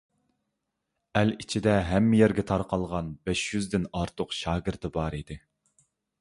[1.19, 5.39] ئەل ئىچىدە ھەممە يەرگە تارقالغان بەش يۈزدىن ئارتۇق شاگىرتى بار ئىدى.